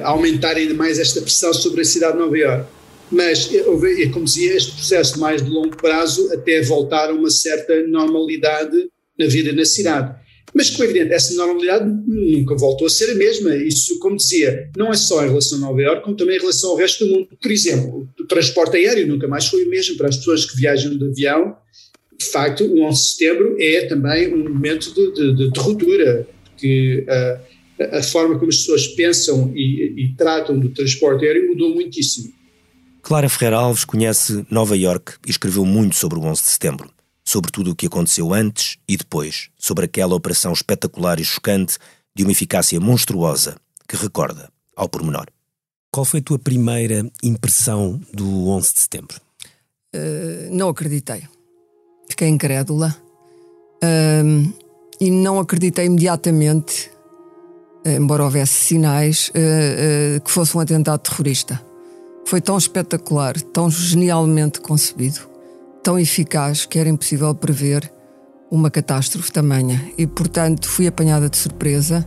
[0.02, 2.76] aumentar ainda mais esta pressão sobre a cidade de Nova Iorque
[3.10, 7.86] mas, é como dizia, este processo mais de longo prazo até voltar a uma certa
[7.86, 10.14] normalidade na vida na cidade.
[10.54, 13.54] Mas, como é evidente, essa normalidade nunca voltou a ser a mesma.
[13.56, 16.70] Isso, como dizia, não é só em relação a Nova Iorque, como também em relação
[16.70, 17.28] ao resto do mundo.
[17.40, 20.96] Por exemplo, o transporte aéreo nunca mais foi o mesmo para as pessoas que viajam
[20.96, 21.56] de avião.
[22.18, 27.04] De facto, o 11 de setembro é também um momento de, de, de ruptura, porque
[27.06, 32.32] uh, a forma como as pessoas pensam e, e tratam do transporte aéreo mudou muitíssimo.
[33.02, 36.90] Clara Ferreira Alves conhece Nova York e escreveu muito sobre o 11 de setembro,
[37.24, 41.78] sobre tudo o que aconteceu antes e depois, sobre aquela operação espetacular e chocante
[42.14, 45.26] de uma eficácia monstruosa que recorda ao pormenor.
[45.92, 49.20] Qual foi a tua primeira impressão do 11 de setembro?
[49.94, 51.22] Uh, não acreditei.
[52.08, 52.96] Fiquei incrédula.
[53.82, 54.52] Uh,
[55.00, 56.90] e não acreditei imediatamente,
[57.94, 61.60] embora houvesse sinais, uh, que fosse um atentado terrorista.
[62.24, 65.20] Foi tão espetacular, tão genialmente concebido,
[65.82, 67.90] tão eficaz que era impossível prever
[68.50, 69.92] uma catástrofe tamanha.
[69.96, 72.06] E, portanto, fui apanhada de surpresa,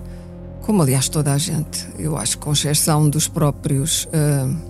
[0.61, 1.87] como aliás toda a gente.
[1.97, 4.69] Eu acho com exceção dos próprios uh,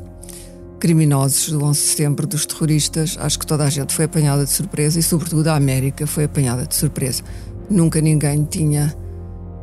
[0.79, 4.51] criminosos do 11 de setembro, dos terroristas, acho que toda a gente foi apanhada de
[4.51, 7.23] surpresa e, sobretudo, a América foi apanhada de surpresa.
[7.69, 8.95] Nunca ninguém tinha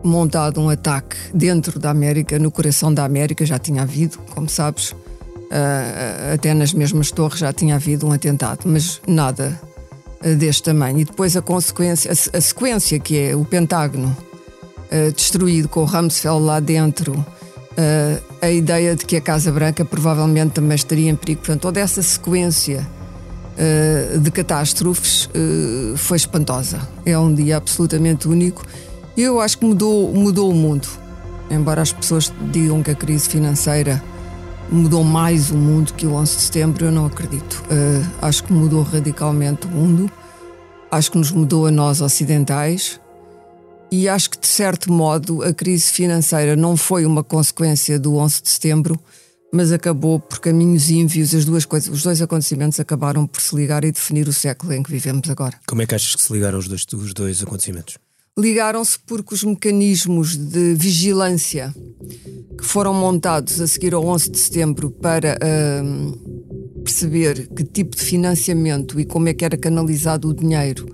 [0.02, 4.94] montado um ataque dentro da América, no coração da América, já tinha havido, como sabes
[5.46, 9.56] Uh, até nas mesmas torres já tinha havido um atentado, mas nada
[10.20, 10.98] uh, deste tamanho.
[10.98, 15.84] E depois a consequência, a, a sequência que é o Pentágono uh, destruído com o
[15.84, 17.24] Rumsfeld lá dentro,
[18.40, 21.42] a ideia de que a Casa Branca provavelmente também estaria em perigo.
[21.42, 22.88] Portanto, toda essa sequência
[24.18, 25.28] de catástrofes
[25.96, 26.80] foi espantosa.
[27.04, 28.64] É um dia absolutamente único.
[29.16, 30.86] Eu acho que mudou, mudou o mundo.
[31.50, 34.02] Embora as pessoas digam que a crise financeira
[34.70, 37.64] mudou mais o mundo que o 11 de setembro, eu não acredito.
[37.70, 40.10] Uh, acho que mudou radicalmente o mundo,
[40.90, 43.00] acho que nos mudou a nós ocidentais
[43.90, 48.42] e acho que, de certo modo, a crise financeira não foi uma consequência do 11
[48.42, 48.98] de setembro,
[49.52, 53.84] mas acabou por caminhos ínvios, as duas coisas, os dois acontecimentos acabaram por se ligar
[53.84, 55.58] e definir o século em que vivemos agora.
[55.66, 57.96] Como é que achas que se ligaram os dois, os dois acontecimentos?
[58.38, 61.74] Ligaram-se porque os mecanismos de vigilância
[62.58, 68.02] que foram montados a seguir ao 11 de setembro para uh, perceber que tipo de
[68.02, 70.86] financiamento e como é que era canalizado o dinheiro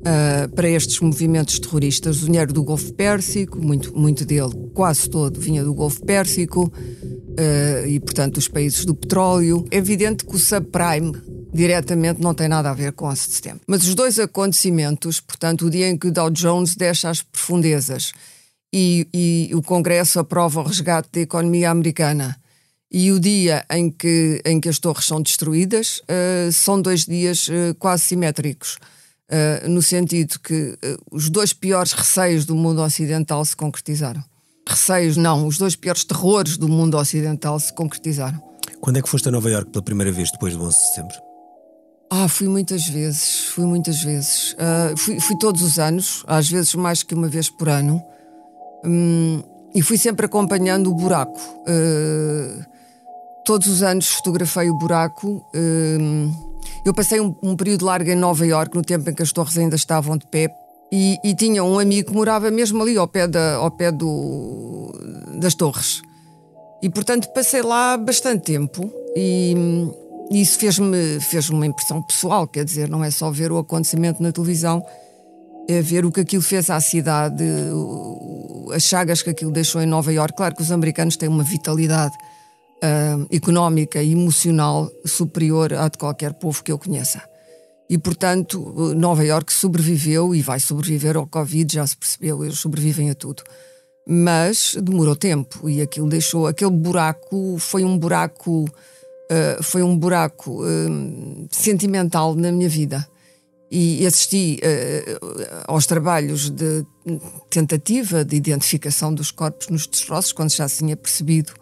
[0.00, 5.38] uh, para estes movimentos terroristas, o dinheiro do Golfo Pérsico, muito, muito dele, quase todo,
[5.38, 9.64] vinha do Golfo Pérsico, uh, e portanto os países do petróleo.
[9.70, 11.12] É evidente que o subprime
[11.52, 13.60] diretamente não tem nada a ver com 11 de setembro.
[13.66, 18.12] Mas os dois acontecimentos, portanto, o dia em que o Dow Jones deixa as profundezas
[18.72, 22.36] e, e o Congresso aprova o resgate da economia americana
[22.90, 27.48] e o dia em que, em que as torres são destruídas, uh, são dois dias
[27.48, 28.78] uh, quase simétricos.
[29.30, 30.78] Uh, no sentido que
[31.12, 34.24] os dois piores receios do mundo ocidental se concretizaram.
[34.66, 38.42] Receios, não, os dois piores terrores do mundo ocidental se concretizaram.
[38.80, 41.16] Quando é que foste a Nova Iorque pela primeira vez depois do 11 de setembro?
[42.10, 44.52] Ah, fui muitas vezes, fui muitas vezes.
[44.52, 48.02] Uh, fui, fui, todos os anos, às vezes mais que uma vez por ano.
[48.84, 49.42] Um,
[49.74, 51.38] e fui sempre acompanhando o buraco.
[51.38, 52.64] Uh,
[53.44, 55.46] todos os anos fotografei o buraco.
[55.54, 56.47] Uh,
[56.84, 59.56] eu passei um, um, período largo em Nova York, no tempo em que as torres
[59.58, 60.48] ainda estavam de pé.
[60.90, 64.90] E, e tinha um amigo que morava mesmo ali ao pé, da, ao pé do,
[65.38, 66.00] das torres.
[66.82, 68.90] E portanto passei lá bastante tempo.
[69.14, 69.54] E
[70.30, 74.22] e isso fez-me fez uma impressão pessoal, quer dizer, não é só ver o acontecimento
[74.22, 74.84] na televisão,
[75.66, 77.44] é ver o que aquilo fez à cidade,
[78.74, 80.36] as chagas que aquilo deixou em Nova Iorque.
[80.36, 82.14] Claro que os americanos têm uma vitalidade
[82.82, 87.22] uh, económica e emocional superior à de qualquer povo que eu conheça.
[87.90, 93.10] E, portanto, Nova Iorque sobreviveu e vai sobreviver ao Covid, já se percebeu, eles sobrevivem
[93.10, 93.42] a tudo.
[94.06, 96.46] Mas demorou tempo e aquilo deixou.
[96.46, 98.66] Aquele buraco foi um buraco
[99.30, 103.06] uh, foi um buraco uh, sentimental na minha vida.
[103.70, 106.86] E assisti uh, aos trabalhos de
[107.50, 111.52] tentativa de identificação dos corpos nos destroços, quando já se tinha percebido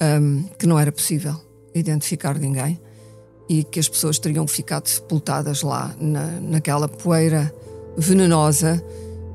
[0.00, 1.34] um, que não era possível
[1.74, 2.80] identificar ninguém
[3.48, 7.52] e que as pessoas teriam ficado sepultadas lá na, naquela poeira
[7.96, 8.82] venenosa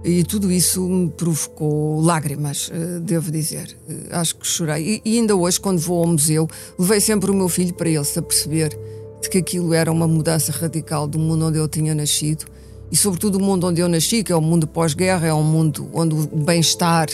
[0.03, 3.77] e tudo isso me provocou lágrimas, eh, devo dizer.
[3.87, 4.99] Eh, acho que chorei.
[5.05, 8.17] E, ainda hoje, quando vou ao museu, levei sempre o meu filho para ele se
[8.17, 8.75] aperceber
[9.21, 12.45] de que aquilo era uma mudança radical do mundo onde eu tinha nascido
[12.91, 15.87] e, sobretudo, o mundo onde eu nasci, que é o mundo pós-guerra, é um mundo
[15.93, 17.07] onde o bem-estar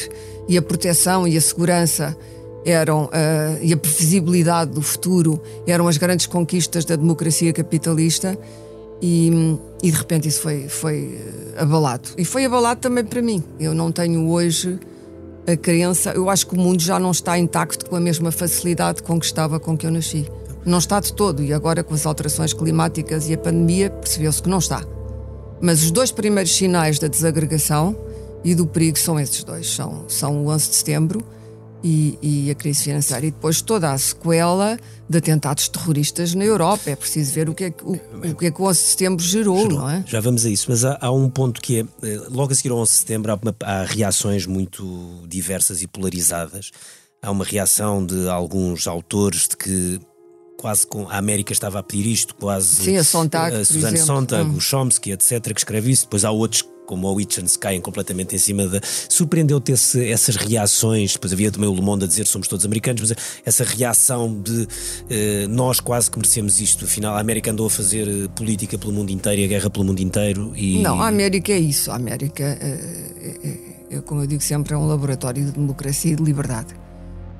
[0.47, 2.17] e a proteção e a segurança
[2.67, 3.09] eram uh,
[3.61, 8.37] e a previsibilidade do futuro eram as grandes conquistas da democracia capitalista
[9.01, 11.19] e, e, de repente isso foi, foi
[11.55, 12.09] eh, abalado.
[12.17, 13.43] E foi abalado também para mim.
[13.59, 14.79] Eu não tenho hoje
[15.45, 19.03] a crença, eu acho que o mundo já não está intacto com a mesma facilidade
[19.03, 20.29] com que estava com que eu nasci.
[20.65, 24.49] Não está de todo, e agora com as alterações climáticas e a pandemia percebeu-se que
[24.49, 24.83] não está.
[25.61, 27.95] Mas os dois primeiros sinais da desagregação
[28.43, 31.36] e do perigo são esses dois: são, são o 11 de setembro
[31.83, 33.25] e, e, a crise financeira.
[33.25, 34.77] E depois toda a sequela
[35.09, 36.89] de atentados terroristas na Europa.
[36.89, 38.85] É preciso ver o que é que o, o, que, é que o 11 de
[38.87, 40.03] setembro gerou, gerou, não é?
[40.05, 42.71] Já vamos a isso, mas há, há, um ponto que é, eh, logo a seguir
[42.71, 46.71] ao 11 de setembro, há, uma, há reações muito diversas e polarizadas.
[47.21, 49.99] Há uma reação de alguns autores de que
[50.57, 54.49] quase com a América estava a pedir isto, quase Sim, a Sontag, a Suzanne Sontag,
[54.49, 54.55] hum.
[54.55, 56.05] o Chomsky, etc., que escreve isso.
[56.05, 58.79] Depois há outros como o Hitchens caem completamente em cima da.
[59.09, 61.13] Surpreendeu-te essas reações?
[61.13, 63.13] Depois havia também o Le Monde a dizer somos todos americanos, mas
[63.45, 64.67] essa reação de
[65.09, 66.85] eh, nós quase que merecemos isto.
[66.85, 69.85] Afinal, a América andou a fazer eh, política pelo mundo inteiro e a guerra pelo
[69.85, 70.53] mundo inteiro.
[70.55, 70.81] E...
[70.81, 71.91] Não, a América é isso.
[71.91, 73.37] A América, é,
[73.91, 76.73] é, é, como eu digo sempre, é um laboratório de democracia e de liberdade.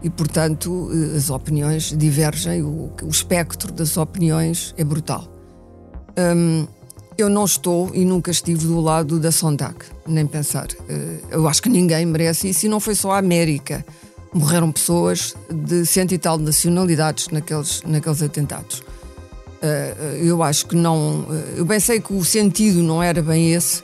[0.04, 5.26] E, portanto, as opiniões divergem, o, o espectro das opiniões é brutal.
[6.18, 6.68] Hum,
[7.18, 9.76] eu não estou e nunca estive do lado da Sondag,
[10.08, 10.68] nem pensar.
[10.88, 13.86] Eh, eu acho que ninguém merece isso e não foi só a América.
[14.34, 18.84] Morreram pessoas de cento e tal nacionalidades naqueles, naqueles atentados.
[19.62, 21.26] Eh, eu acho que não.
[21.32, 23.84] Eh, eu bem sei que o sentido não era bem esse,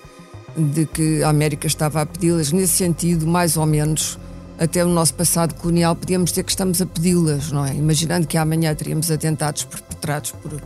[0.56, 2.52] de que a América estava a pedi-las.
[2.52, 4.20] Nesse sentido, mais ou menos,
[4.60, 7.74] até o nosso passado colonial, podíamos dizer que estamos a pedi-las, não é?
[7.74, 10.62] Imaginando que amanhã teríamos atentados perpetrados por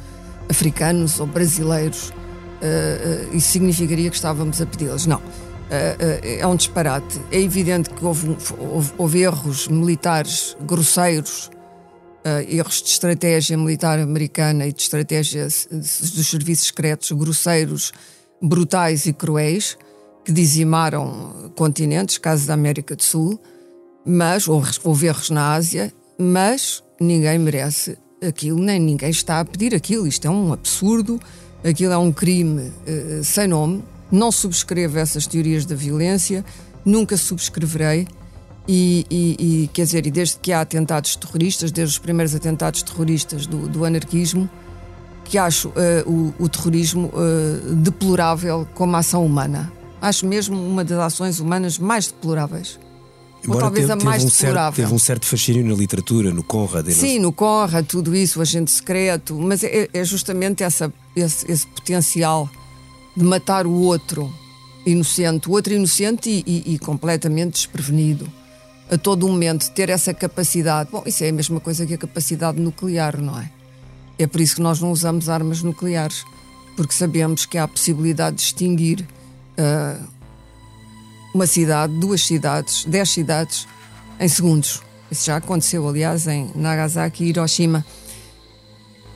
[0.50, 2.12] africanos ou brasileiros
[2.62, 5.06] uh, isso significaria que estávamos a pedi-las.
[5.06, 5.18] Não.
[5.18, 7.20] Uh, é um disparate.
[7.32, 11.52] É evidente que houve, houve, houve erros militares grosseiros,
[12.50, 17.94] erros de estratégia militar americana e de estratégia dos serviços secretos grosseiros,
[18.42, 19.78] brutais e cruéis,
[20.26, 23.40] que dizimaram continentes, caso da América do Sul,
[24.06, 30.08] mas houve erros na Ásia, mas ninguém merece aquilo, nem ninguém está a pedir aquilo.
[30.08, 31.20] Isto é um absurdo,
[31.64, 33.84] aquilo é um crime uh, sem nome.
[34.12, 36.44] Não subscrevo essas teorias da violência,
[36.86, 38.08] nunca subscreverei.
[38.68, 42.84] E, e, e, quer dizer, e desde que há atentados terroristas, desde os primeiros atentados
[42.84, 44.50] terroristas do, do anarquismo,
[45.24, 45.74] que acho uh,
[46.06, 49.72] o, o, terrorismo uh, deplorável como ação humana.
[50.02, 52.80] Acho mesmo uma das ações humanas mais deploráveis.
[53.44, 54.64] Embora Ou talvez teve, a mais um deplorável.
[54.64, 56.90] Certo, teve um certo fascínio na literatura, no Conrad.
[56.90, 61.68] Sim, no Conrad, tudo isso, o agente secreto, mas é, é justamente essa, esse, esse,
[61.68, 62.50] potencial
[63.16, 64.34] de matar o outro
[64.86, 68.32] inocente, o outro inocente e, e, e completamente desprevenido
[68.90, 70.90] a todo momento, ter essa capacidade.
[70.92, 73.52] Bom, isso é a mesma coisa que a capacidade nuclear, não é?
[74.18, 76.24] É por isso que nós não usamos armas nucleares,
[76.76, 79.06] porque sabemos que há a possibilidade de extinguir
[79.58, 80.08] uh,
[81.34, 83.68] uma cidade, duas cidades, dez cidades
[84.20, 84.82] em segundos.
[85.12, 87.86] Isso já aconteceu, aliás, em Nagasaki e Hiroshima.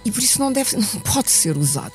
[0.03, 1.93] E por isso não, deve, não pode ser usado.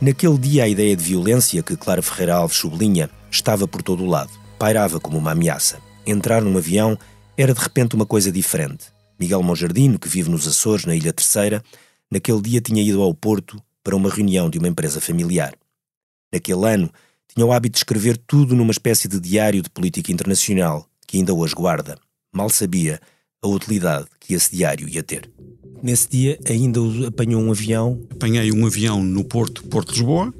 [0.00, 4.06] Naquele dia, a ideia de violência que Clara Ferreira Alves sublinha estava por todo o
[4.06, 5.80] lado pairava como uma ameaça.
[6.06, 6.98] Entrar num avião
[7.36, 8.86] era de repente uma coisa diferente.
[9.18, 11.62] Miguel Monjardino, que vive nos Açores, na Ilha Terceira,
[12.10, 15.54] naquele dia tinha ido ao Porto para uma reunião de uma empresa familiar.
[16.32, 16.90] Naquele ano,
[17.28, 21.34] tinha o hábito de escrever tudo numa espécie de diário de política internacional, que ainda
[21.34, 21.98] hoje guarda.
[22.32, 23.00] Mal sabia
[23.46, 25.30] a utilidade que esse diário ia ter.
[25.82, 28.00] Nesse dia ainda apanhou um avião?
[28.10, 30.34] Apanhei um avião no Porto, Porto de Lisboa,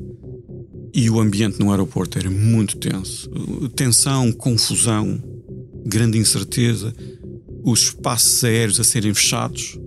[0.92, 3.30] e o ambiente no aeroporto era muito tenso.
[3.74, 5.22] Tensão, confusão,
[5.84, 6.94] grande incerteza,
[7.62, 9.78] os espaços aéreos a serem fechados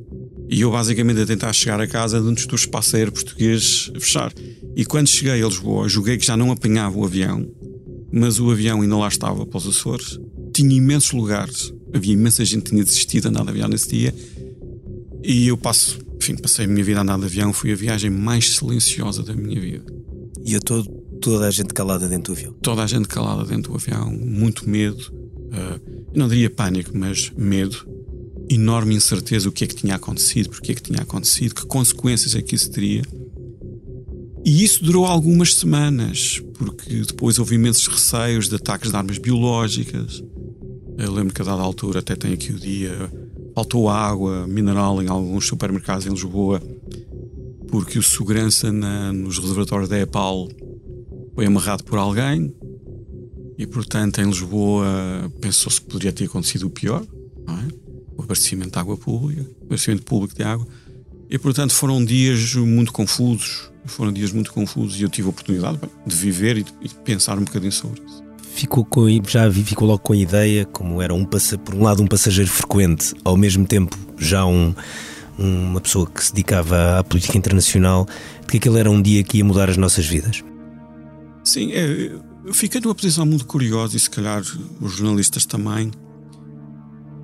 [0.49, 4.33] e eu basicamente a tentar chegar a casa antes do espaço aéreo português fechar.
[4.75, 7.47] E quando cheguei a Lisboa, julguei que já não apanhava o avião,
[8.11, 10.19] mas o avião ainda lá estava para os Açores.
[10.51, 14.13] Tinha imensos lugares, havia imensa gente que tinha desistido de andar de avião nesse dia.
[15.23, 18.09] E eu passo, enfim, passei a minha vida a andar de avião, foi a viagem
[18.09, 19.85] mais silenciosa da minha vida.
[20.45, 20.89] E a todo,
[21.21, 22.53] toda a gente calada dentro do avião?
[22.61, 27.87] Toda a gente calada dentro do avião, muito medo, uh, não diria pânico, mas medo,
[28.49, 32.35] enorme incerteza o que é que tinha acontecido, porque é que tinha acontecido, que consequências
[32.35, 33.03] é que isso teria.
[34.45, 40.23] E isso durou algumas semanas, porque depois houve imensos receios de ataques de armas biológicas.
[40.99, 43.09] Eu lembro que a dada altura, até tem aqui o dia,
[43.55, 46.61] faltou água mineral em alguns supermercados em Lisboa,
[47.69, 50.49] porque o segurança na, nos reservatórios da EPAL
[51.33, 52.53] foi amarrado por alguém
[53.57, 54.85] e, portanto, em Lisboa
[55.39, 57.01] pensou-se que poderia ter acontecido o pior,
[57.47, 57.73] é?
[58.17, 60.67] o abastecimento de água pública, o abastecimento público de água.
[61.29, 65.79] E, portanto, foram dias muito confusos, foram dias muito confusos e eu tive a oportunidade
[66.05, 68.28] de viver e de pensar um bocadinho sobre isso.
[68.59, 72.07] Ficou com, já ficou logo com a ideia, como era um por um lado um
[72.07, 74.75] passageiro frequente, ao mesmo tempo já um,
[75.37, 78.05] uma pessoa que se dedicava à política internacional,
[78.41, 80.43] de que aquele era um dia que ia mudar as nossas vidas?
[81.41, 82.11] Sim, é,
[82.43, 84.41] eu fiquei numa posição muito curiosa e se calhar
[84.81, 85.89] os jornalistas também,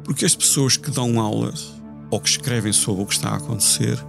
[0.05, 1.73] porque as pessoas que dão aulas
[2.11, 4.01] ou que escrevem sobre o que está a acontecer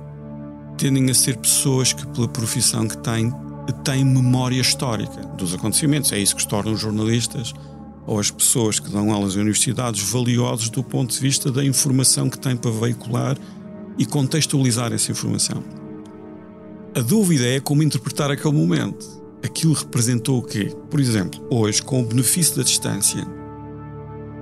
[0.78, 3.32] tendem a ser pessoas que, pela profissão que têm,
[3.72, 6.12] têm memória histórica dos acontecimentos.
[6.12, 7.52] É isso que torna os jornalistas
[8.06, 12.30] ou as pessoas que dão aulas em universidades valiosos do ponto de vista da informação
[12.30, 13.36] que têm para veicular
[13.98, 15.62] e contextualizar essa informação.
[16.94, 20.74] A dúvida é como interpretar aquele momento aquilo representou o quê?
[20.90, 23.26] Por exemplo, hoje, com o benefício da distância,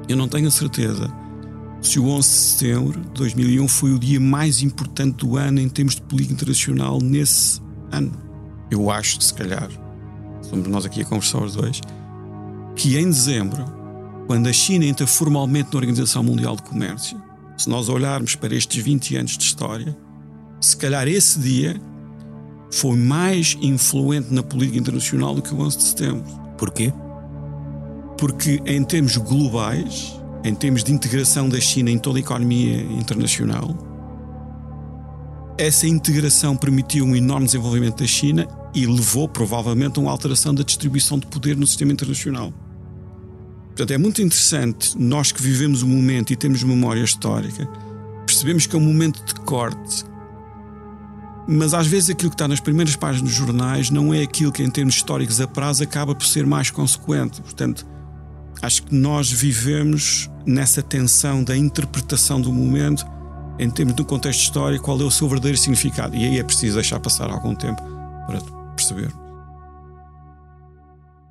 [0.09, 1.13] eu não tenho a certeza
[1.81, 5.69] se o 11 de setembro de 2001 foi o dia mais importante do ano em
[5.69, 7.61] termos de política internacional nesse
[7.93, 8.13] ano.
[8.71, 9.69] Eu acho, se calhar,
[10.43, 11.81] somos nós aqui a conversar os dois,
[12.75, 13.65] que em dezembro,
[14.27, 17.21] quando a China entra formalmente na Organização Mundial de Comércio,
[17.57, 19.97] se nós olharmos para estes 20 anos de história,
[20.61, 21.81] se calhar esse dia
[22.71, 26.25] foi mais influente na política internacional do que o 11 de setembro.
[26.59, 26.93] Porquê?
[28.19, 33.94] Porque, em termos globais, em termos de integração da China em toda a economia internacional,
[35.57, 40.63] essa integração permitiu um enorme desenvolvimento da China e levou provavelmente a uma alteração da
[40.63, 42.53] distribuição de poder no sistema internacional.
[43.69, 47.67] Portanto, é muito interessante, nós que vivemos o momento e temos memória histórica,
[48.27, 50.05] percebemos que é um momento de corte
[51.47, 54.63] mas às vezes aquilo que está nas primeiras páginas dos jornais não é aquilo que,
[54.63, 57.41] em termos históricos a prazo, acaba por ser mais consequente.
[57.43, 57.87] Portanto,
[58.63, 63.05] acho que nós vivemos nessa tensão da interpretação do momento,
[63.59, 66.17] em termos do contexto histórico, qual é o seu verdadeiro significado.
[66.17, 67.83] E aí é preciso deixar passar algum tempo
[68.27, 68.41] para
[68.75, 69.13] perceber.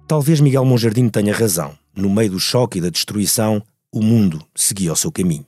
[0.08, 1.74] Talvez Miguel Monjardim tenha razão.
[1.96, 3.62] No meio do choque e da destruição,
[3.92, 5.46] o mundo seguia o seu caminho.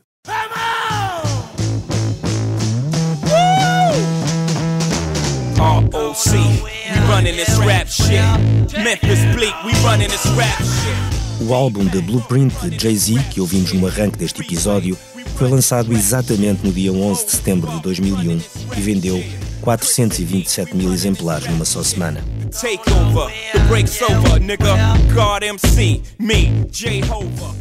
[11.41, 14.97] O álbum The Blueprint de Jay-Z, que ouvimos no arranque deste episódio,
[15.35, 18.41] foi lançado exatamente no dia 11 de setembro de 2001
[18.77, 19.23] e vendeu
[19.61, 22.23] 427 mil exemplares numa só semana.
[22.51, 24.75] Take over, the break's over, nigga.
[25.13, 27.55] God MC, me, Jehovah.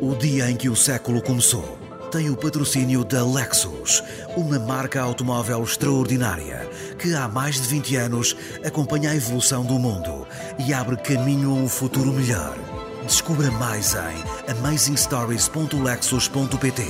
[0.00, 1.78] O dia em que o século começou
[2.10, 4.02] tem o patrocínio da Lexus,
[4.36, 6.68] uma marca automóvel extraordinária
[6.98, 10.26] que há mais de 20 anos acompanha a evolução do mundo
[10.58, 12.71] e abre caminho a um futuro melhor.
[13.06, 14.22] Descubra mais em
[14.52, 16.82] amazingstories.lexus.pt.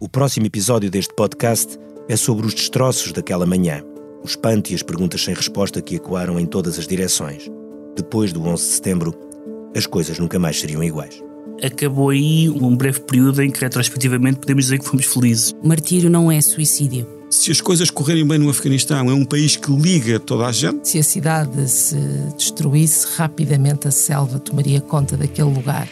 [0.00, 1.78] O próximo episódio deste podcast
[2.08, 3.82] é sobre os destroços daquela manhã,
[4.22, 7.50] o espanto e as perguntas sem resposta que ecoaram em todas as direções.
[7.94, 9.14] Depois do 11 de setembro,
[9.76, 11.22] as coisas nunca mais seriam iguais
[11.62, 15.52] acabou aí um breve período em que, retrospectivamente, podemos dizer que fomos felizes.
[15.60, 17.17] Martírio não é suicídio.
[17.30, 20.88] Se as coisas correrem bem no Afeganistão, é um país que liga toda a gente.
[20.88, 21.96] Se a cidade se
[22.36, 25.86] destruísse, rapidamente a selva tomaria conta daquele lugar.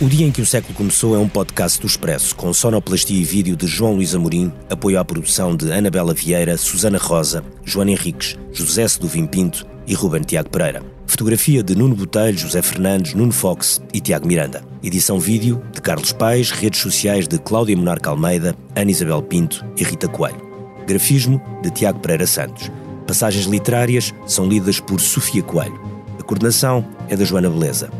[0.00, 3.24] O Dia em que o Século Começou é um podcast do Expresso, com sonoplastia e
[3.24, 8.36] vídeo de João Luís Amorim, apoio à produção de Anabela Vieira, Susana Rosa, Joana Henriques,
[8.52, 10.84] José Seduvim Pinto e Ruben Tiago Pereira.
[11.04, 14.62] Fotografia de Nuno Botelho, José Fernandes, Nuno Fox e Tiago Miranda.
[14.84, 19.82] Edição vídeo de Carlos Paes, redes sociais de Cláudia Monarca Almeida, Ana Isabel Pinto e
[19.82, 20.40] Rita Coelho.
[20.86, 22.70] Grafismo de Tiago Pereira Santos.
[23.04, 25.80] Passagens literárias são lidas por Sofia Coelho.
[26.20, 27.90] A coordenação é da Joana Beleza.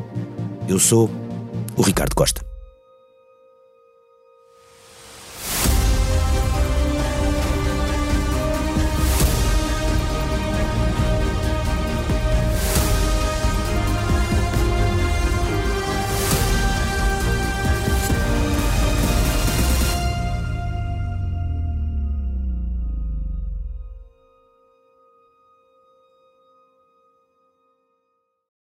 [0.68, 1.10] Eu sou
[1.78, 2.47] o Ricardo Costa.